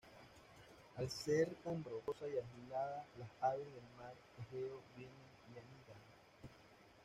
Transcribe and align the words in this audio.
Al 0.95 1.11
ser 1.11 1.47
tan 1.63 1.83
rocosa 1.83 2.25
y 2.27 2.31
aislada, 2.31 3.05
las 3.19 3.29
aves 3.39 3.67
del 3.67 3.83
Mar 3.99 4.15
Egeo 4.39 4.81
vienen 4.97 5.15
y 5.53 5.59
anidan. 5.59 6.01